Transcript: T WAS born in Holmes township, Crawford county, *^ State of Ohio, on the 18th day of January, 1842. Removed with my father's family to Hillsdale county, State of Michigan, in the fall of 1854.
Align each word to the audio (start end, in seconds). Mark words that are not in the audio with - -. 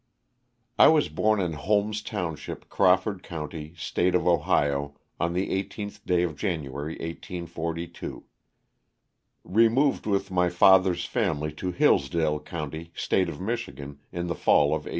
T 0.79 0.87
WAS 0.87 1.09
born 1.09 1.39
in 1.39 1.53
Holmes 1.53 2.01
township, 2.01 2.67
Crawford 2.69 3.21
county, 3.21 3.69
*^ 3.75 3.77
State 3.77 4.15
of 4.15 4.27
Ohio, 4.27 4.95
on 5.19 5.33
the 5.33 5.49
18th 5.63 6.03
day 6.07 6.23
of 6.23 6.35
January, 6.35 6.93
1842. 6.93 8.23
Removed 9.43 10.07
with 10.07 10.31
my 10.31 10.49
father's 10.49 11.05
family 11.05 11.51
to 11.53 11.69
Hillsdale 11.71 12.39
county, 12.39 12.91
State 12.95 13.29
of 13.29 13.39
Michigan, 13.39 13.99
in 14.11 14.25
the 14.25 14.33
fall 14.33 14.69
of 14.73 14.85
1854. 14.87 14.89